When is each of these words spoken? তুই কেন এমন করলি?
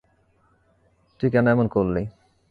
তুই 1.19 1.29
কেন 1.33 1.45
এমন 1.47 1.67
করলি? 1.67 2.03